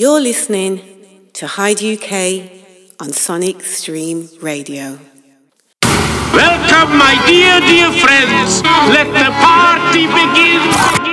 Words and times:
You're 0.00 0.20
listening 0.20 0.80
to 1.32 1.48
Hyde 1.48 1.82
UK 1.82 2.52
on 3.00 3.12
Sonic 3.12 3.62
Stream 3.62 4.28
Radio. 4.40 4.96
Welcome, 6.32 6.96
my 6.96 7.20
dear, 7.26 7.58
dear 7.58 7.90
friends. 7.90 8.62
Let 8.94 9.08
the 9.08 9.32
party 9.42 10.06
begin. 10.06 11.07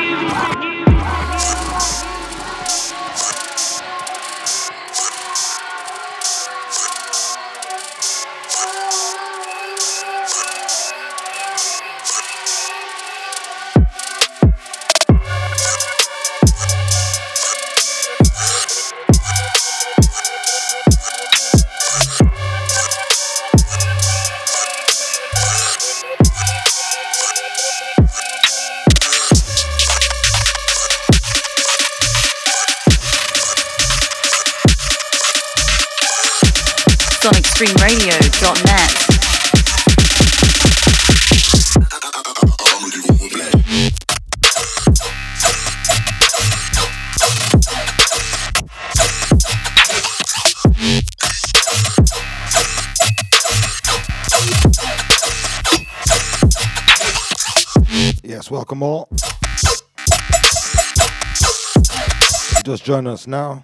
Join 62.96 63.08
us 63.08 63.28
now 63.28 63.62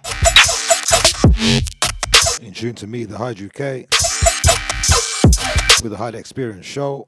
in 2.42 2.52
tune 2.52 2.74
to 2.74 2.86
me, 2.86 3.04
the 3.04 3.16
Hyde 3.16 3.40
UK, 3.40 3.88
with 5.82 5.90
the 5.90 5.96
Hyde 5.96 6.14
Experience 6.14 6.66
Show. 6.66 7.06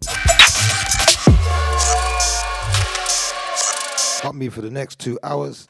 Got 4.23 4.35
me 4.35 4.49
for 4.49 4.63
the 4.63 4.71
next 4.71 4.99
two 5.01 5.19
hours. 5.23 5.67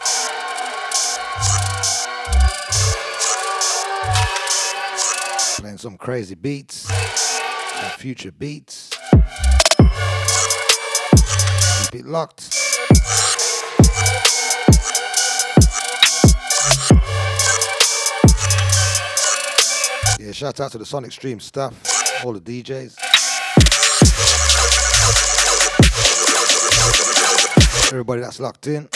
Playing 5.59 5.79
some 5.79 5.97
crazy 5.97 6.37
beats, 6.37 6.89
some 7.81 7.91
future 7.99 8.31
beats. 8.31 8.91
Keep 11.91 12.01
it 12.01 12.07
locked. 12.07 12.64
Yeah, 20.25 20.33
shout 20.33 20.59
out 20.59 20.73
to 20.73 20.79
the 20.79 20.87
Sonic 20.87 21.13
Stream 21.13 21.39
staff, 21.39 22.25
all 22.25 22.33
the 22.33 22.41
DJs. 22.41 22.97
Everybody 27.93 28.23
that's 28.23 28.41
locked 28.41 28.67
in. 28.67 28.89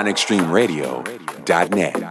sonicstreamradio.net. 0.00 2.09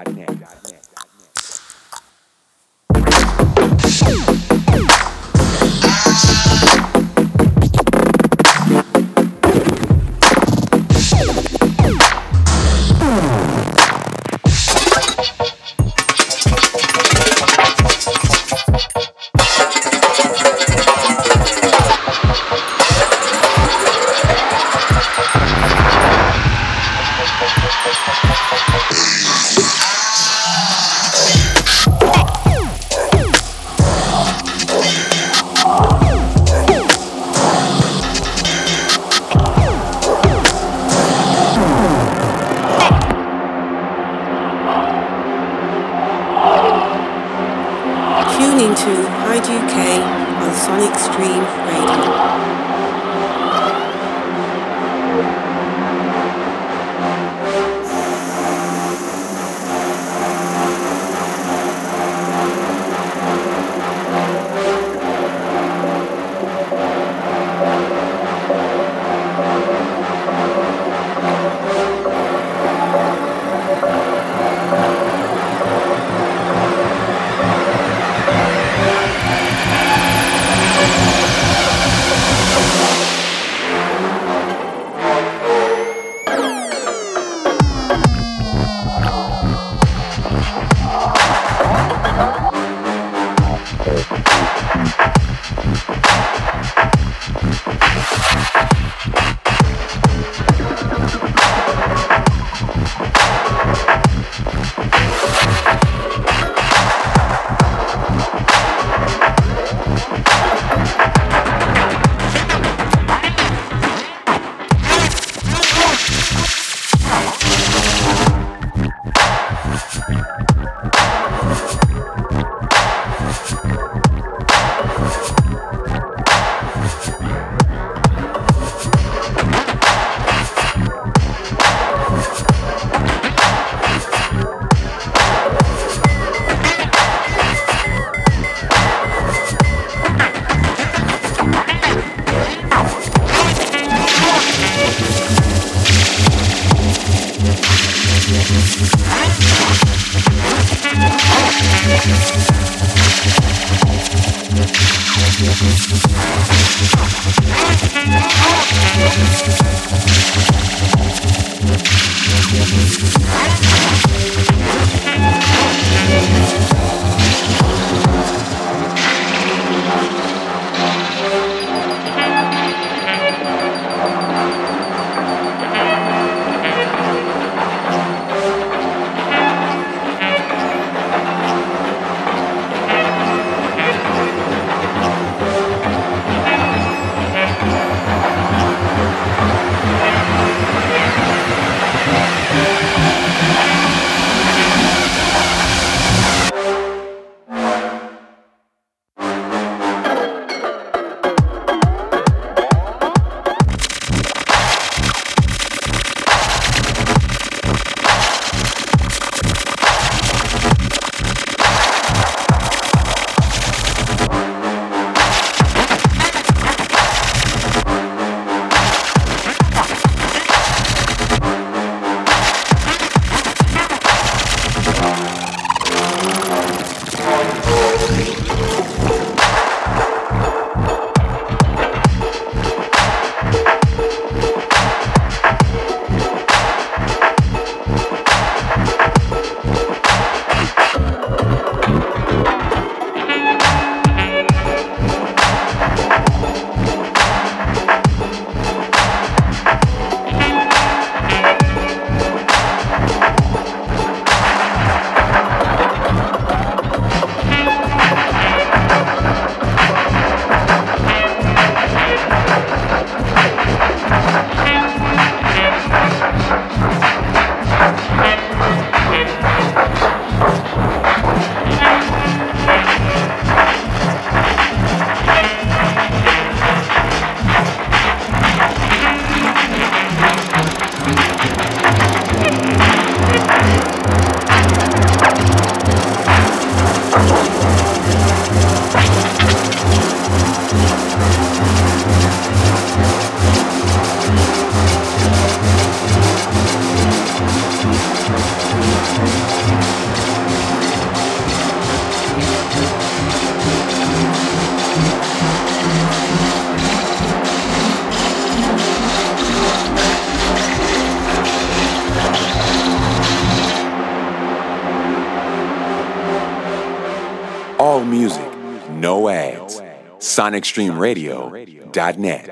SonicStreamRadio.net. 320.40 322.49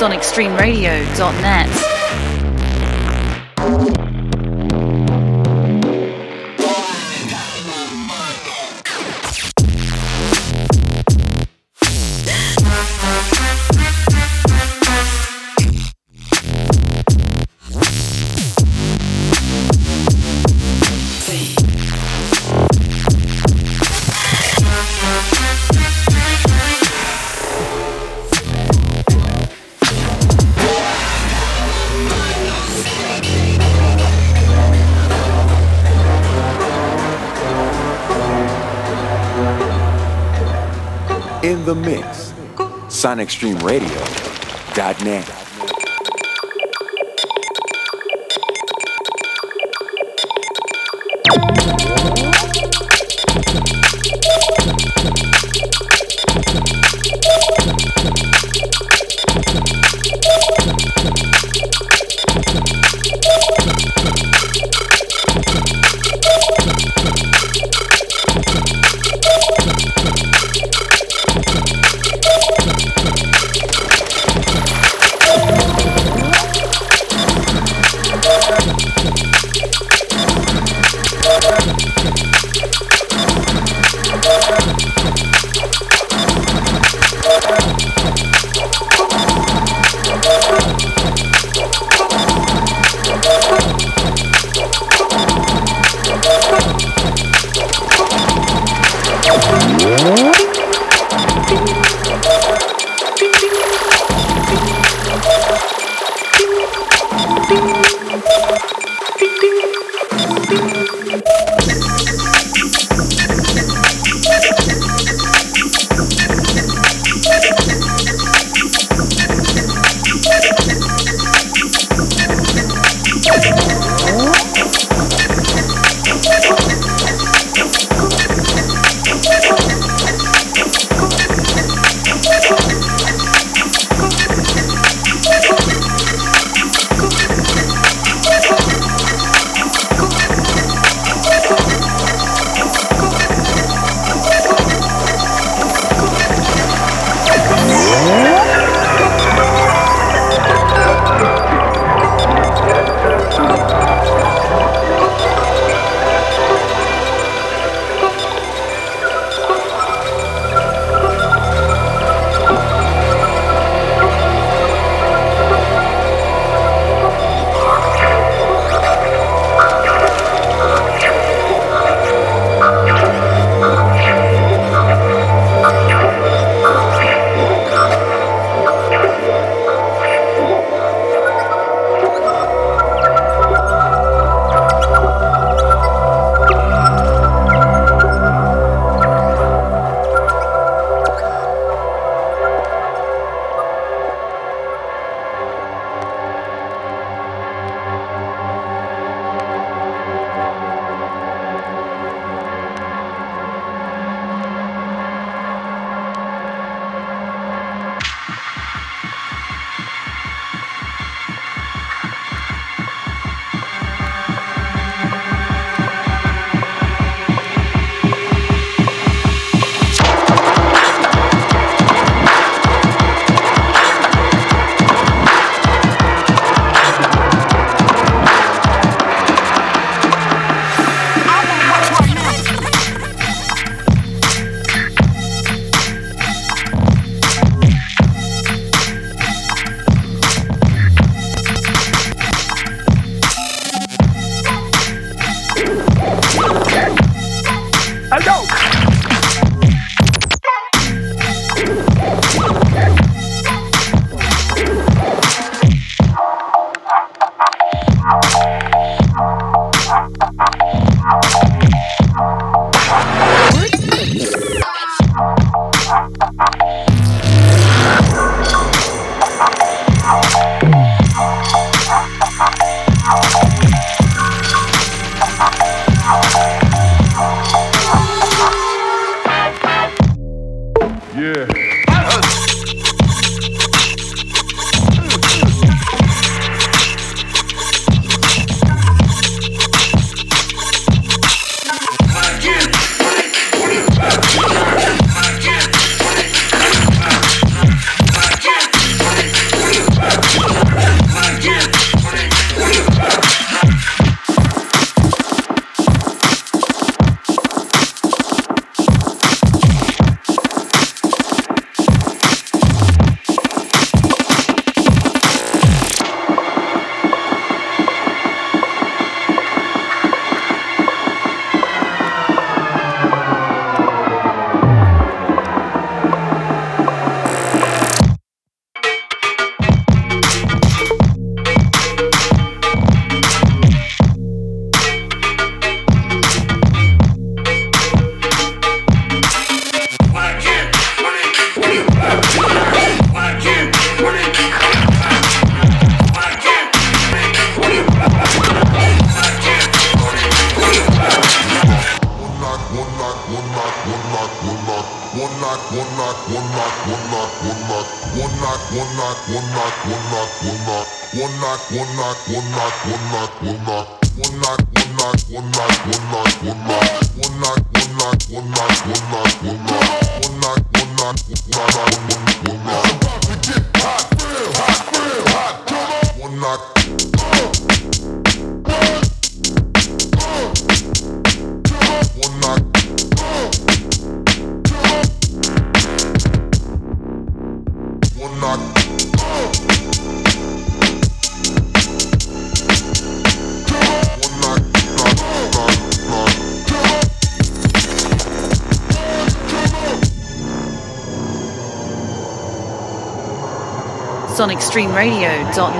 sonicstreamradio.net. 0.00 1.68
the 1.68 1.99
SonicStreamRadio.net. 43.20 45.49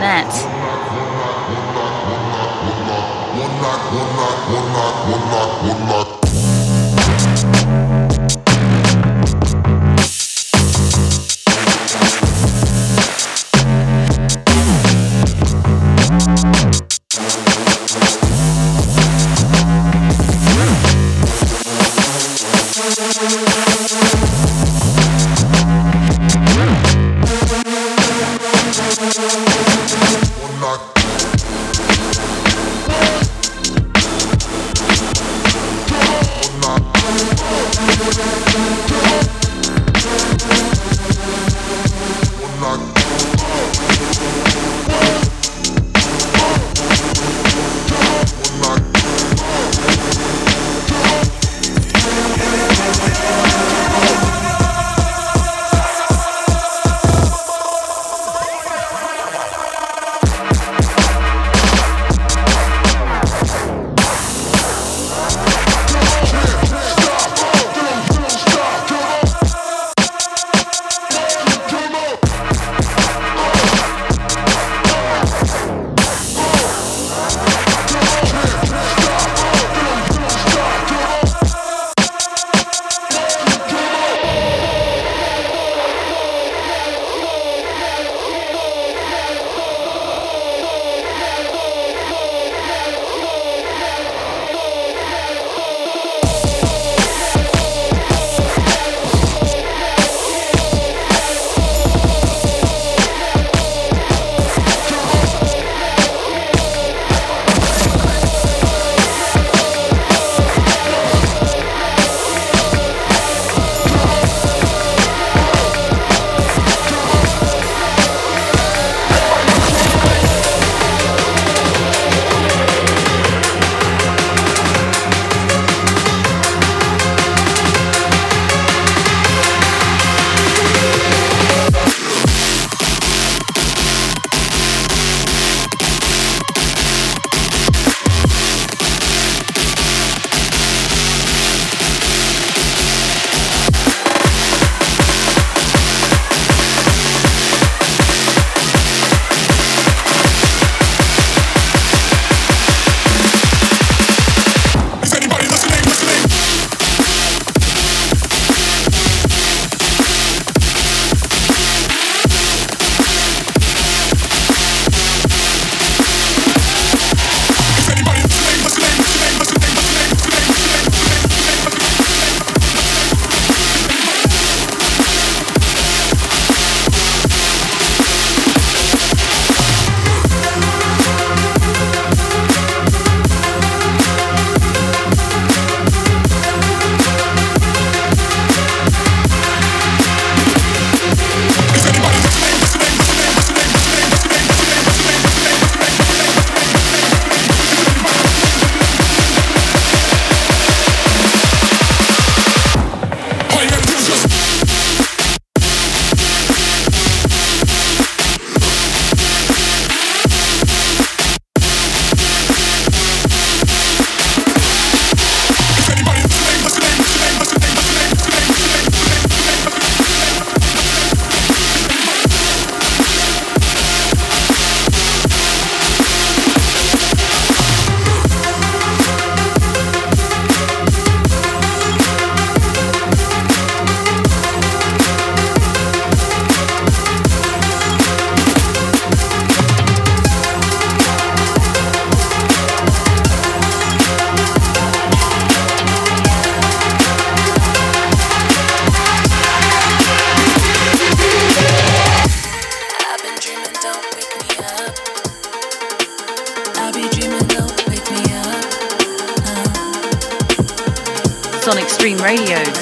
net. 0.00 0.29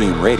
sonicstreamradio.net. 0.00 0.39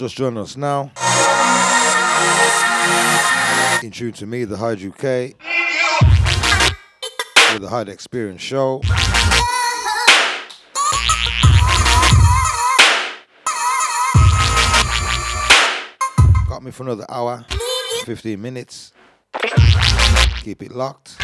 just 0.00 0.16
joining 0.16 0.38
us 0.38 0.56
now, 0.56 0.90
in 3.82 3.90
tune 3.90 4.12
to 4.12 4.24
me, 4.24 4.44
the 4.44 4.56
Hyde 4.56 4.82
UK, 4.82 5.36
with 7.52 7.60
the 7.60 7.68
Hyde 7.68 7.90
Experience 7.90 8.40
Show. 8.40 8.80
Got 16.48 16.62
me 16.62 16.70
for 16.70 16.84
another 16.84 17.04
hour, 17.10 17.44
15 18.06 18.40
minutes. 18.40 18.94
Keep 20.42 20.62
it 20.62 20.72
locked. 20.72 21.18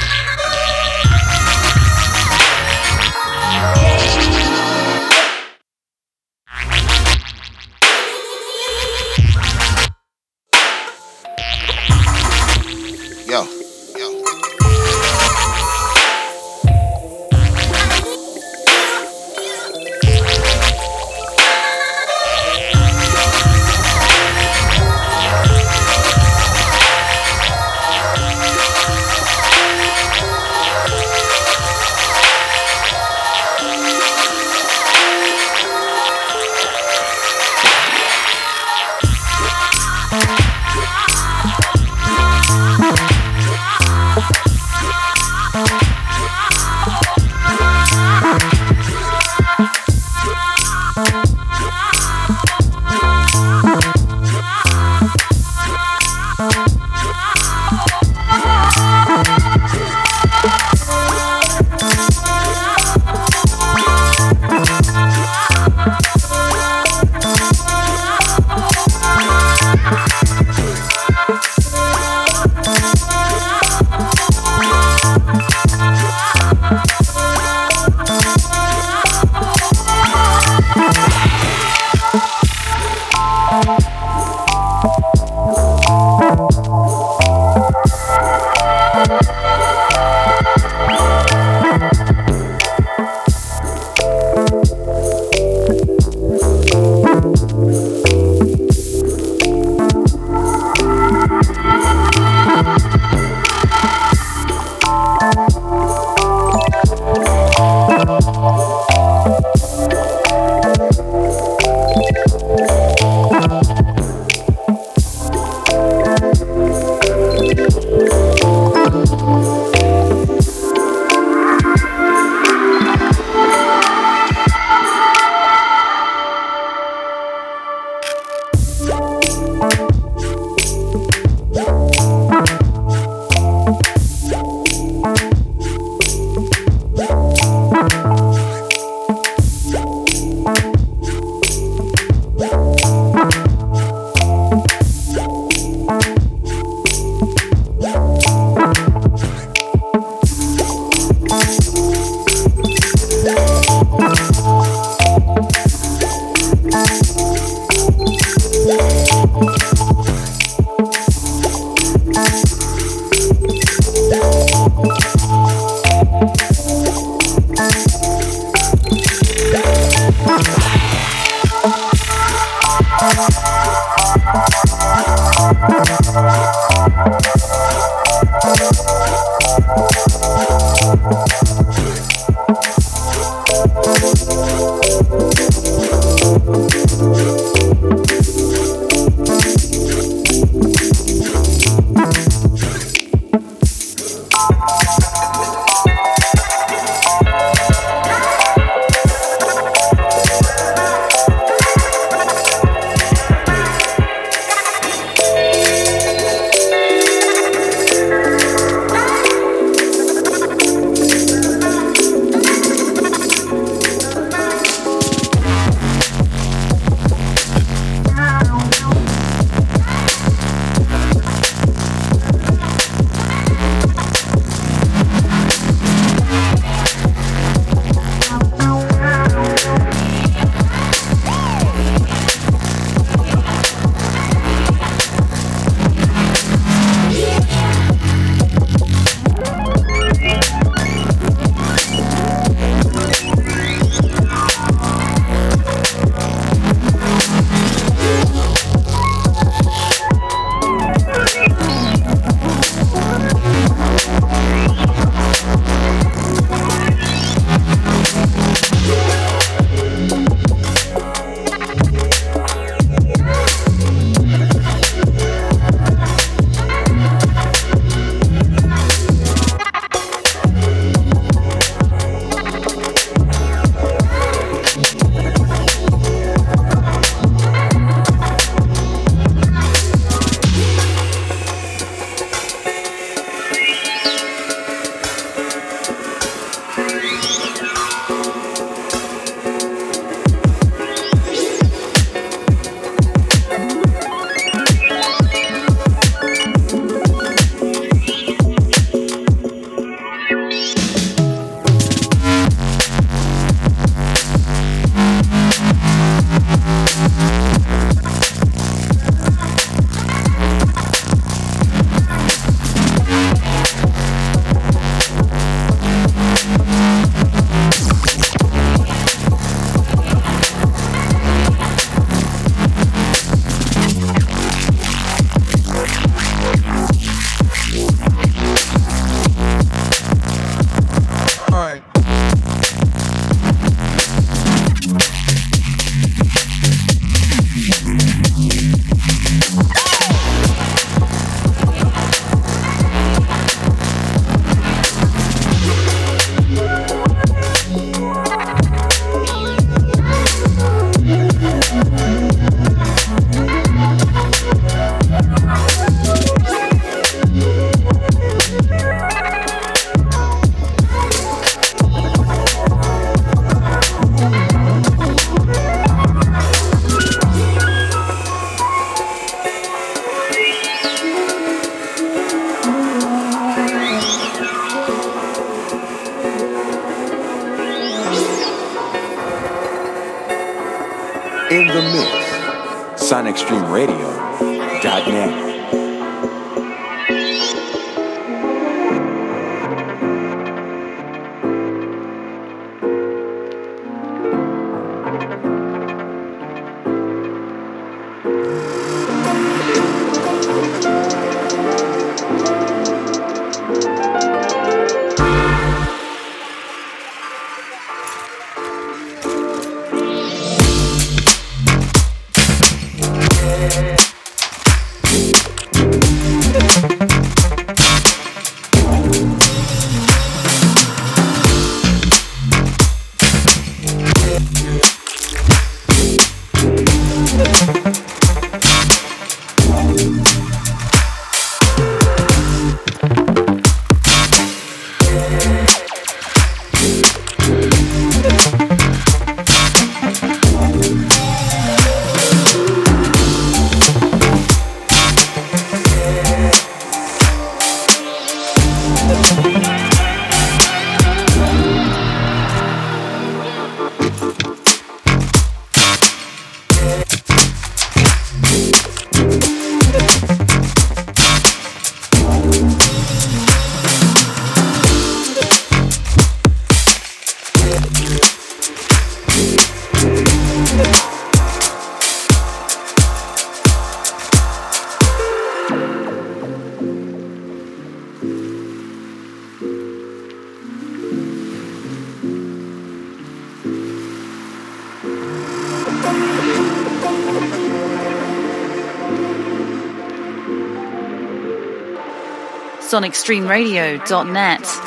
sonicstreamradio.net. 492.86 494.85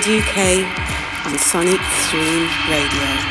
to 0.00 0.18
UK 0.18 0.64
on 1.26 1.38
Sonic 1.38 1.80
Stream 2.06 2.48
Radio. 2.70 3.21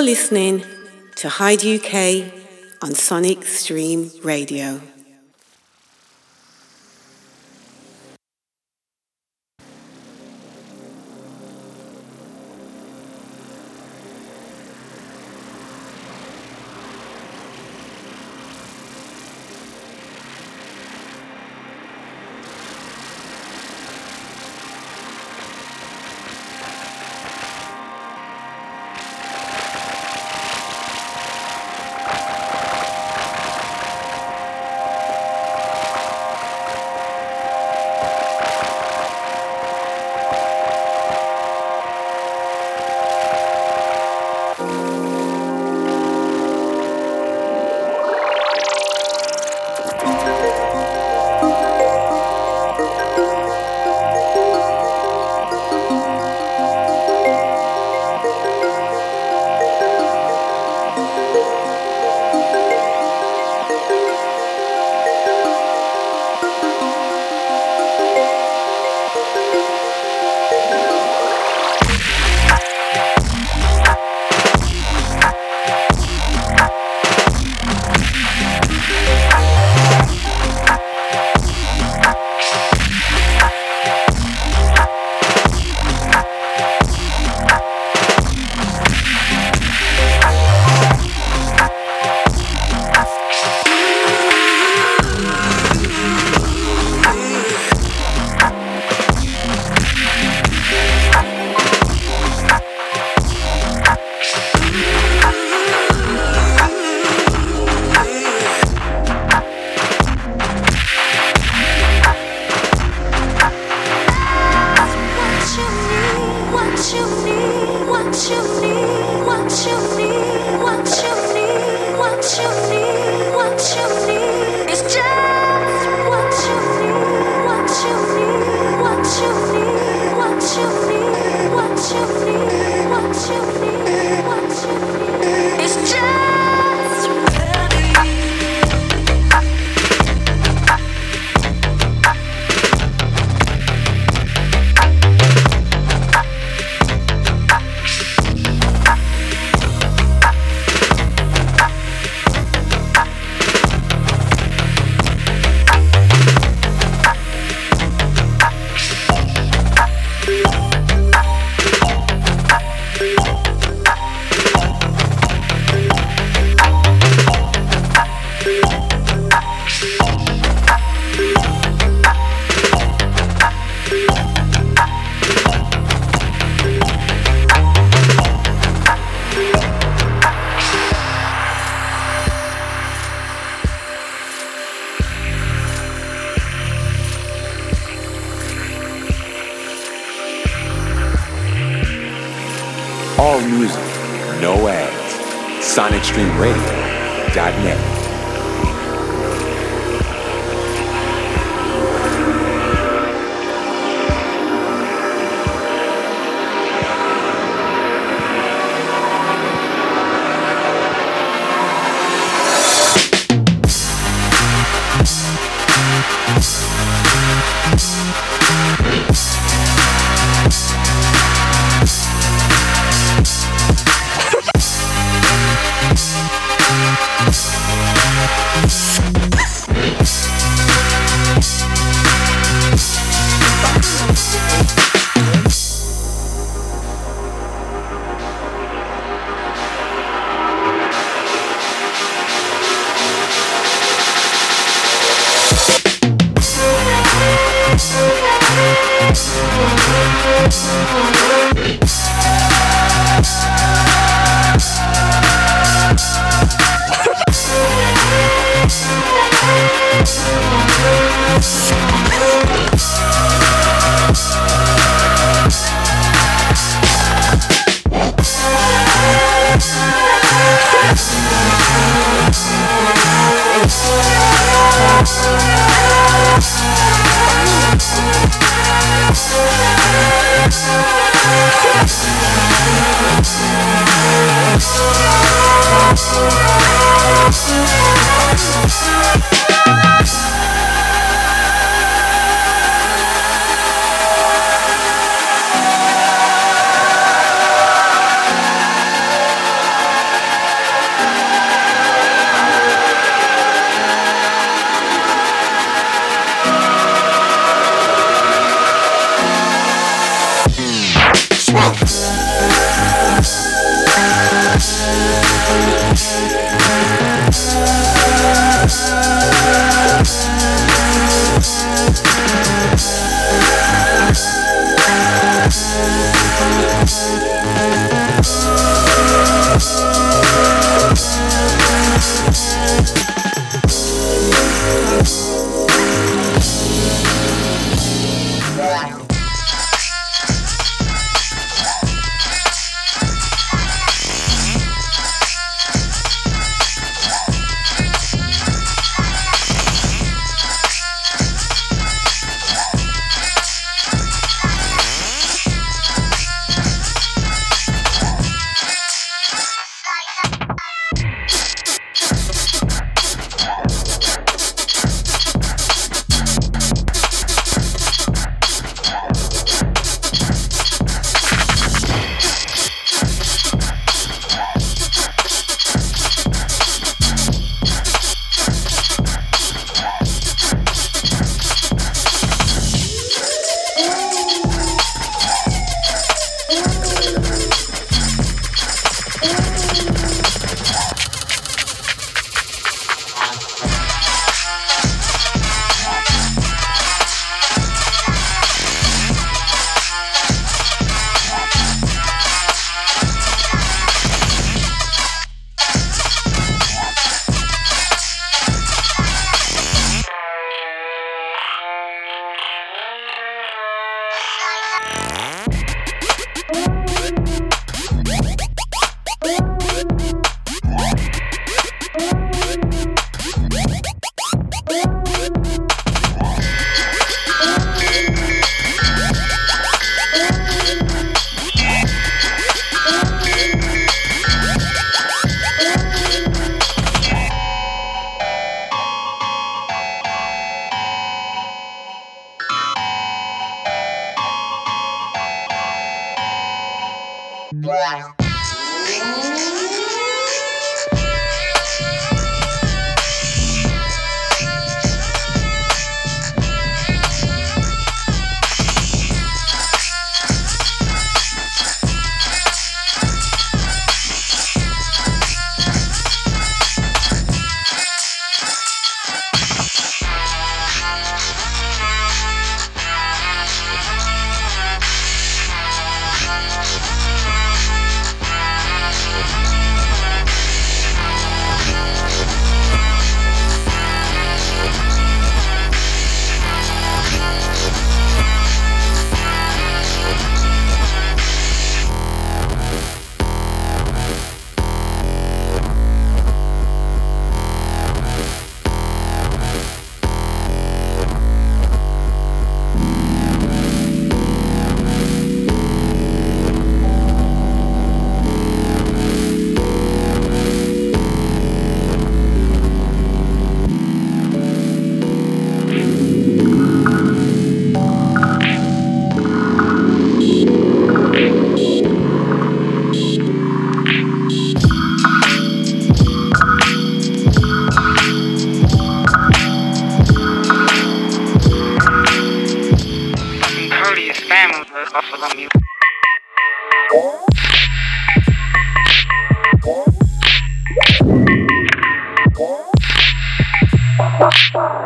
You're 0.00 0.06
listening 0.06 0.64
to 1.16 1.28
Hyde 1.28 1.62
UK 1.62 2.32
on 2.80 2.94
Sonic 2.94 3.44
Stream 3.44 4.10
Radio. 4.22 4.80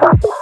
Yeah. 0.05 0.35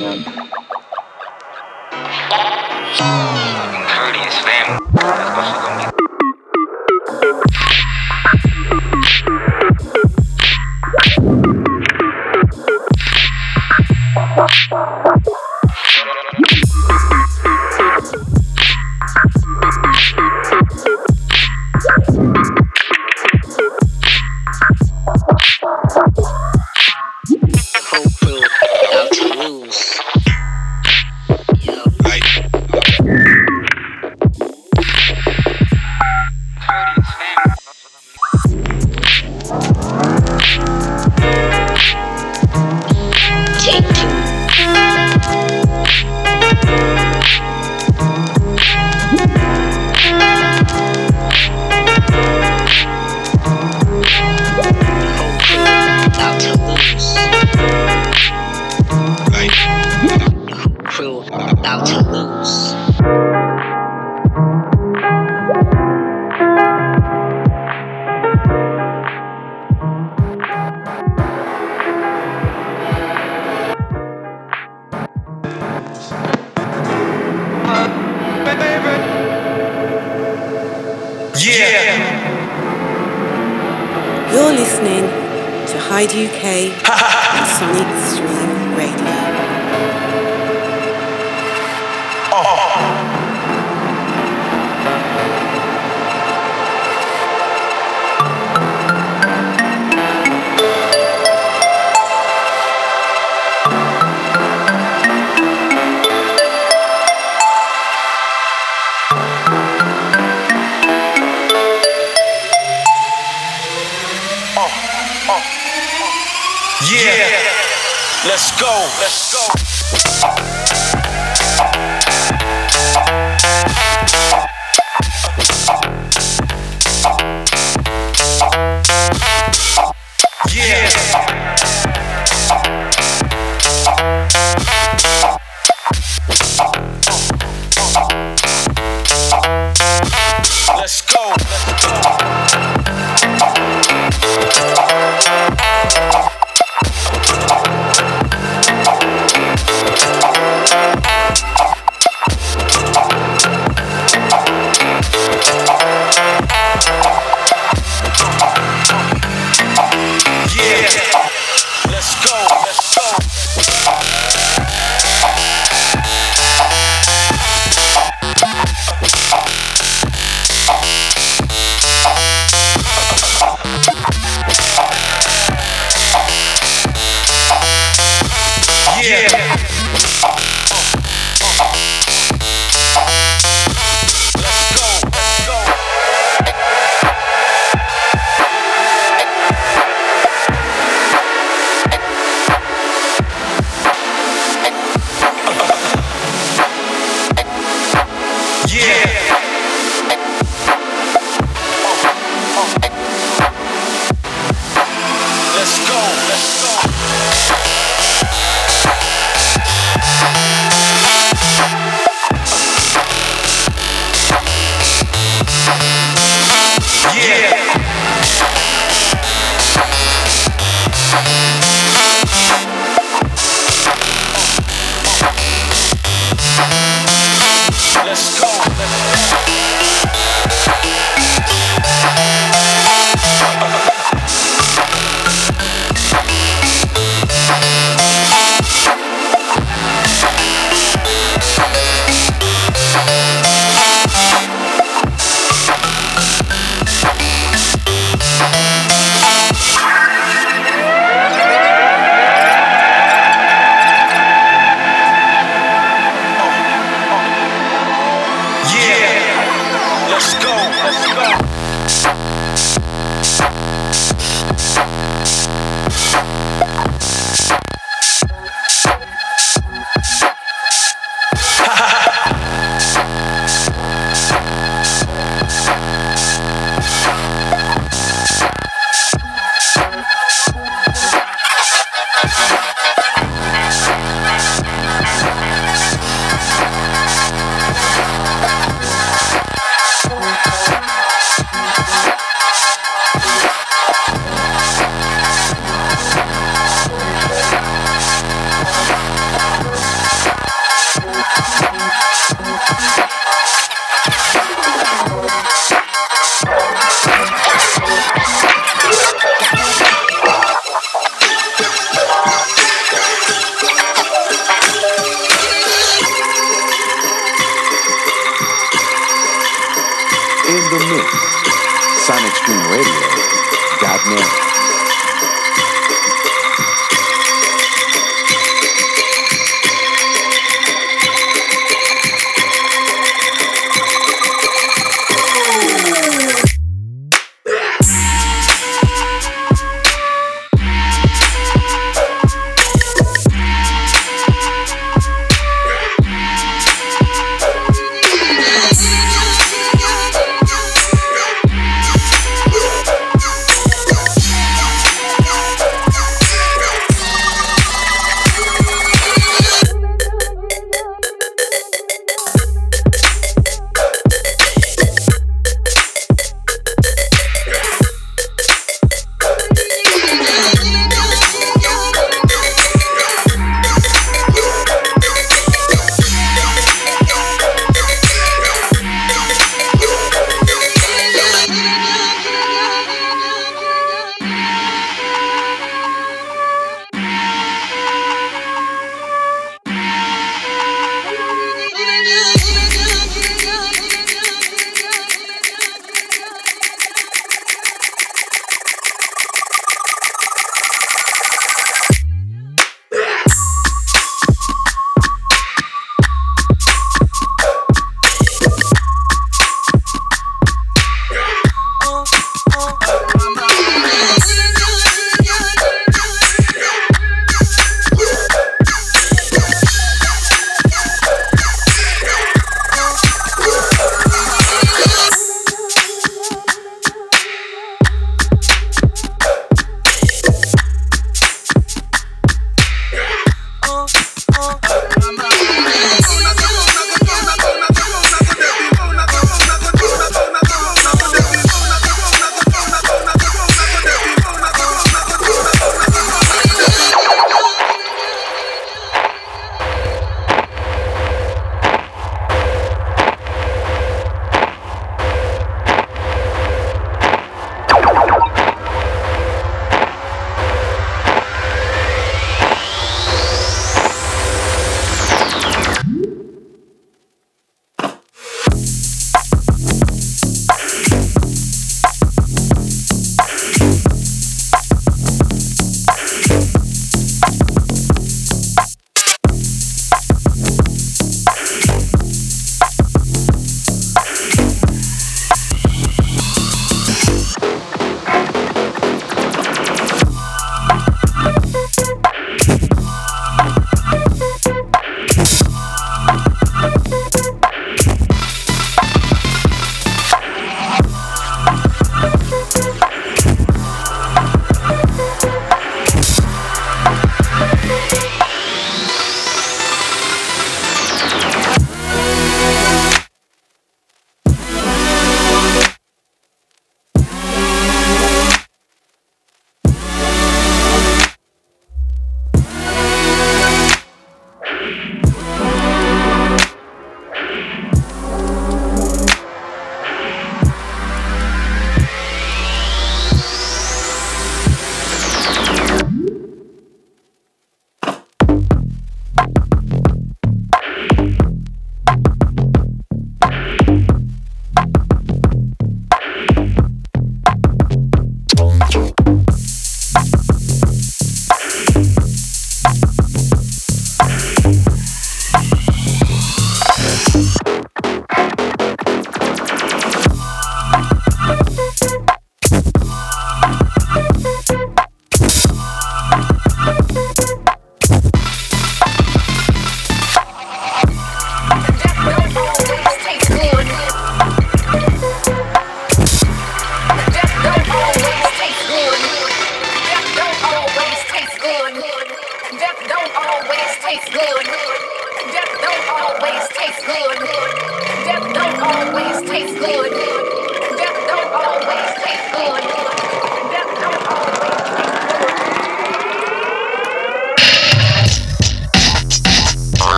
Let's 0.00 0.29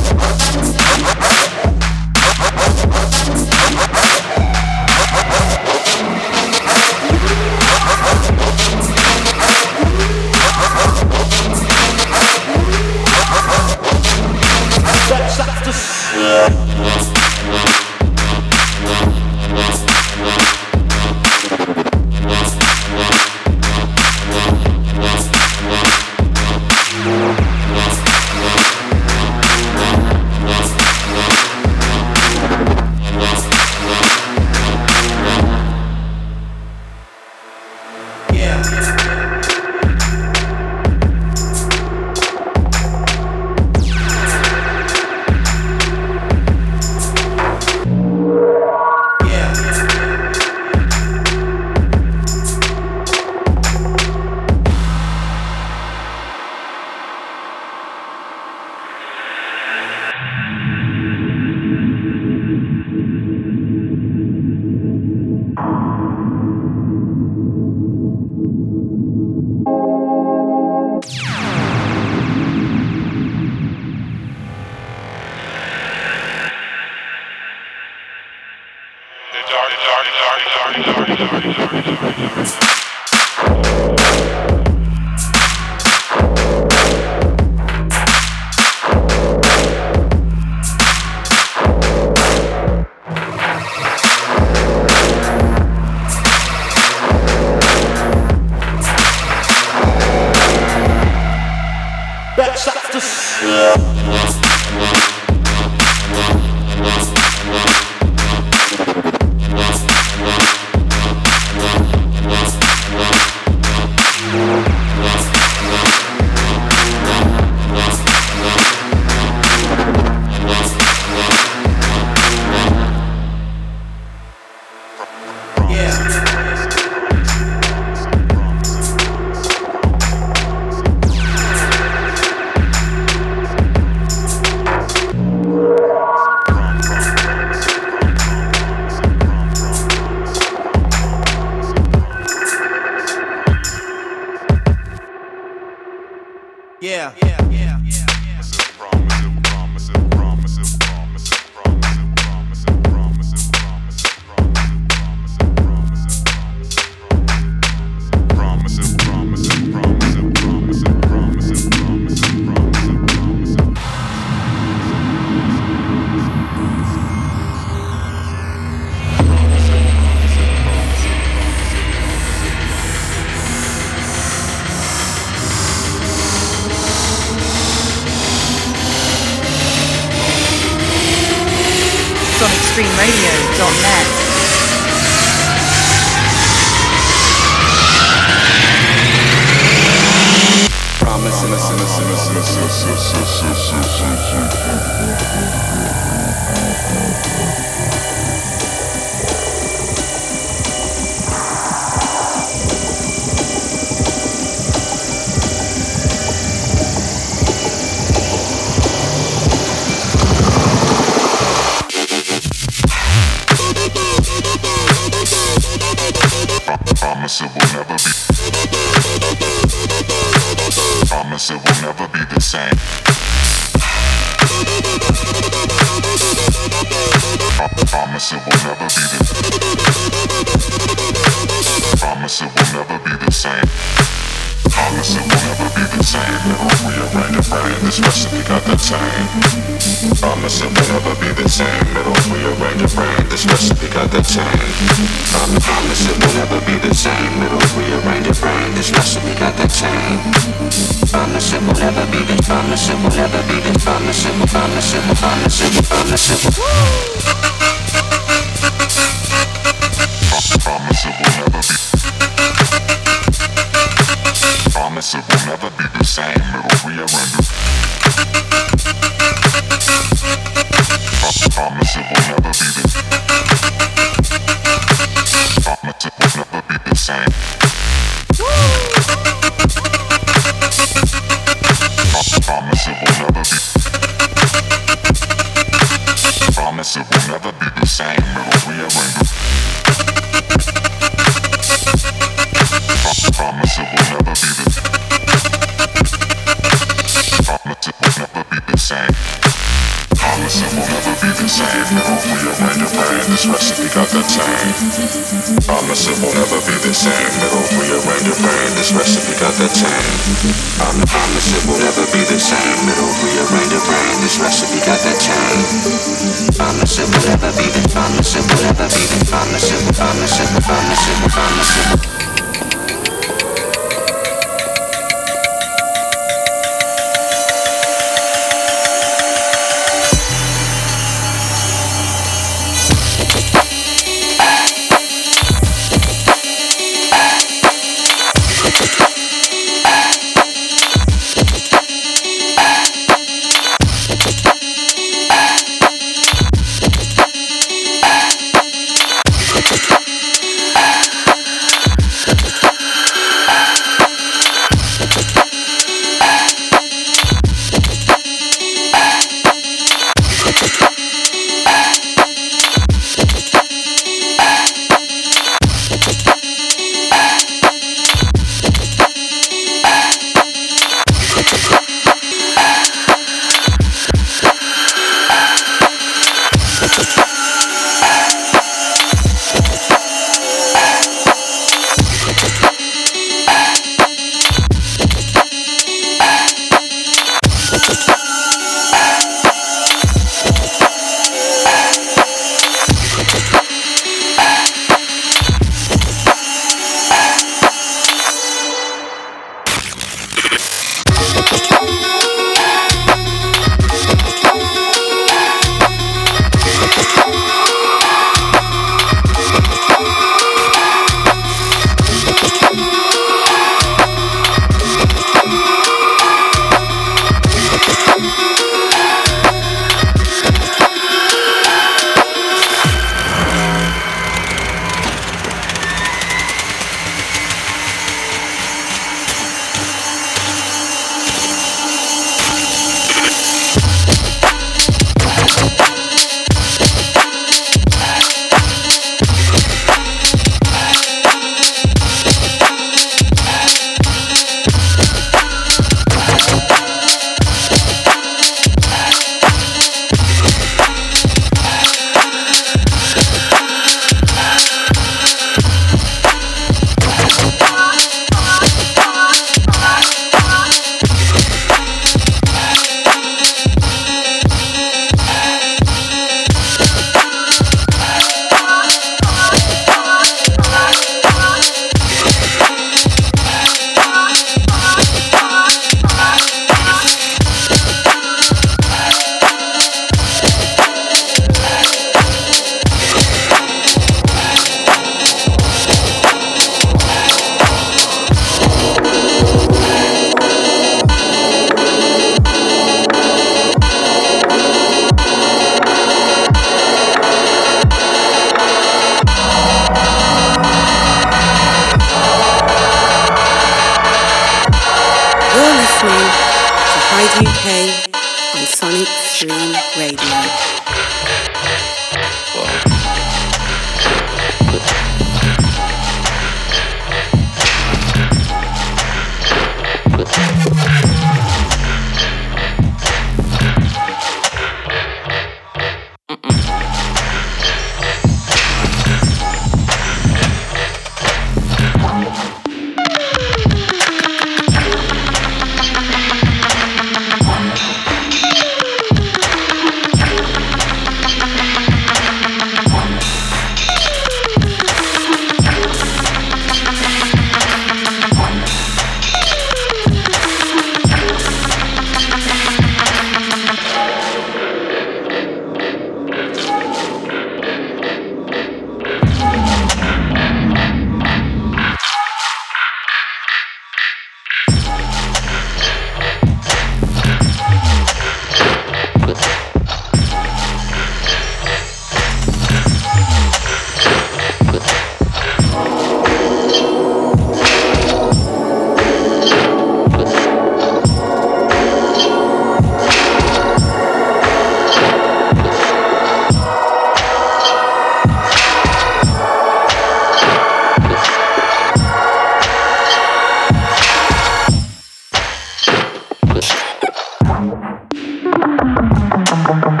boom, 599.79 599.97
boom. 599.97 600.00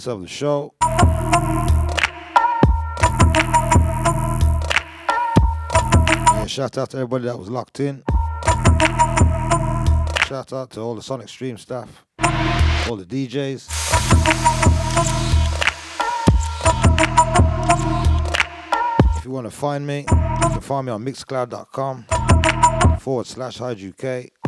Minutes 0.00 0.06
of 0.06 0.22
the 0.22 0.28
show. 0.28 0.72
Yeah, 6.32 6.46
shout 6.46 6.78
out 6.78 6.90
to 6.90 6.96
everybody 6.96 7.24
that 7.24 7.38
was 7.38 7.50
locked 7.50 7.80
in. 7.80 8.02
Shout 10.26 10.52
out 10.52 10.70
to 10.70 10.80
all 10.80 10.94
the 10.94 11.02
Sonic 11.02 11.28
Stream 11.28 11.58
staff, 11.58 12.06
all 12.88 12.96
the 12.96 13.04
DJs. 13.04 13.68
If 19.16 19.24
you 19.24 19.30
want 19.30 19.46
to 19.46 19.50
find 19.50 19.86
me, 19.86 20.00
you 20.00 20.06
can 20.06 20.60
find 20.60 20.86
me 20.86 20.92
on 20.92 21.04
mixcloud.com 21.04 22.06
forward 22.98 23.26
slash 23.26 23.58
Hyde 23.58 23.82
UK. 23.82 24.39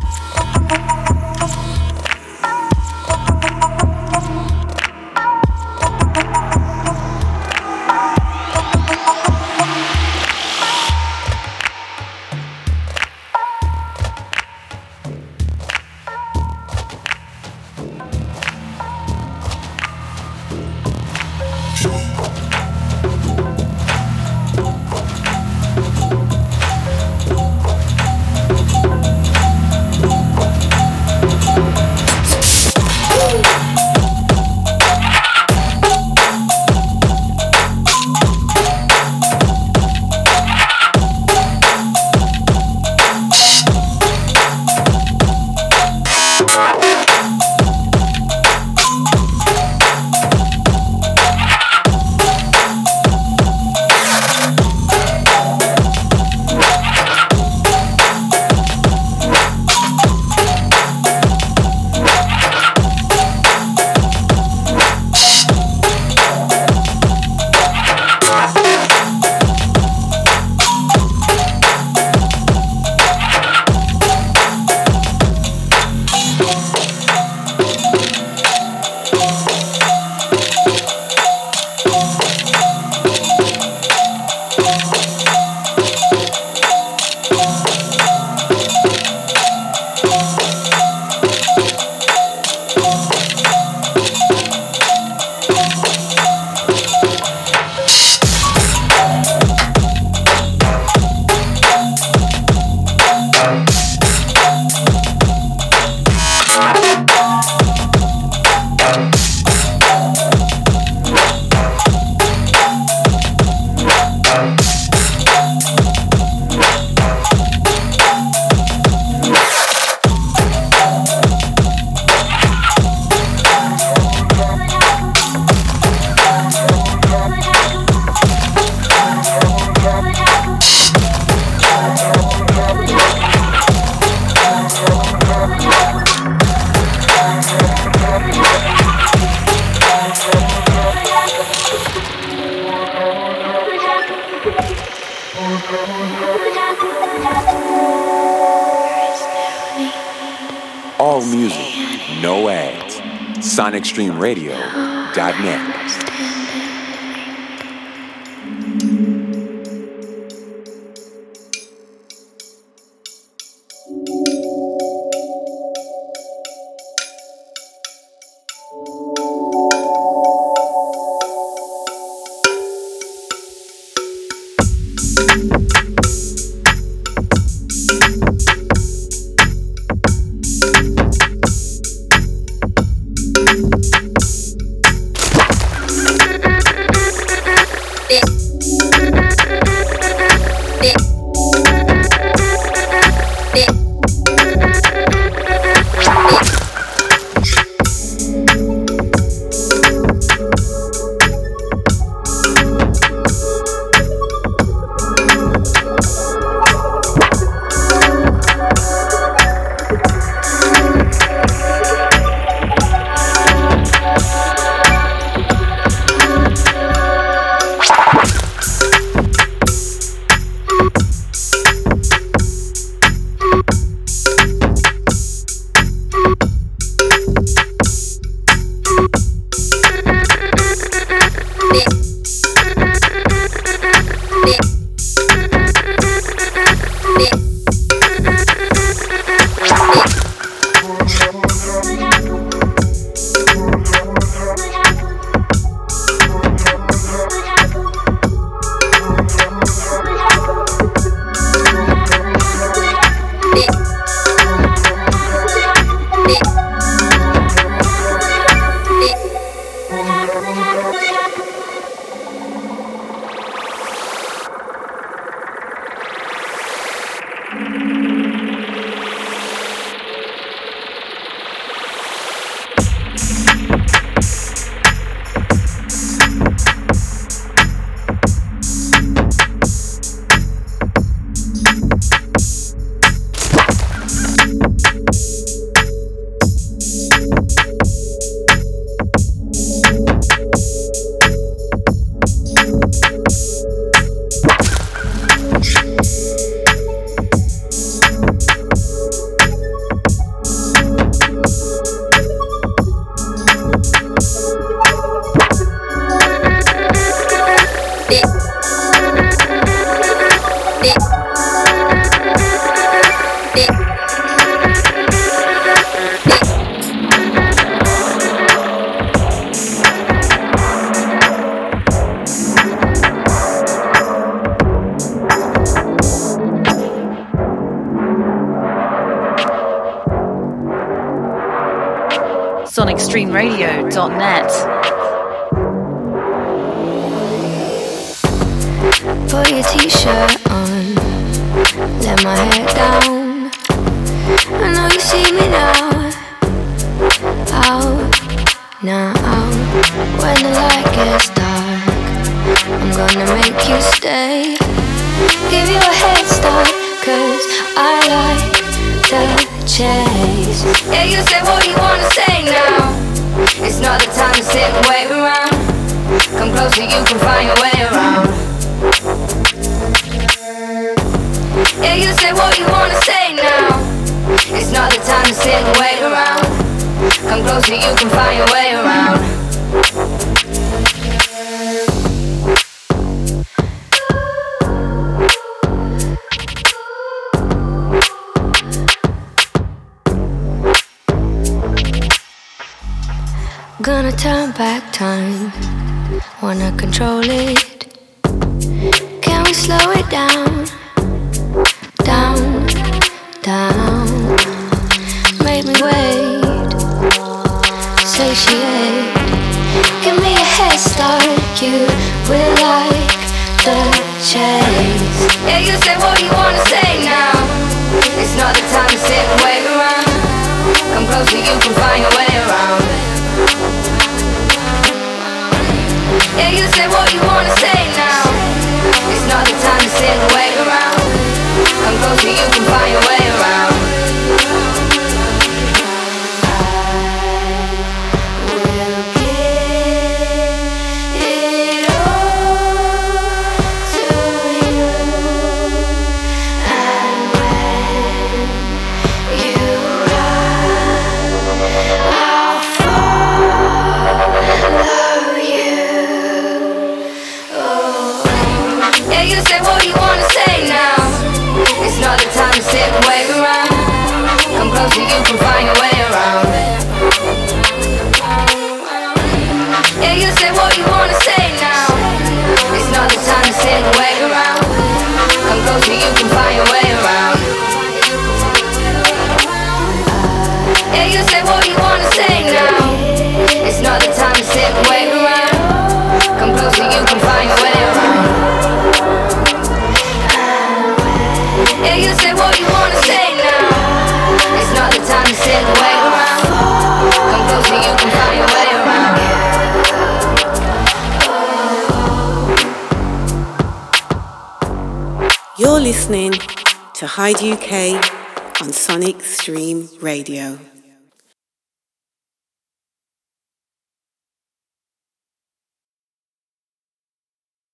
sonicstreamradio.net. 154.03 154.52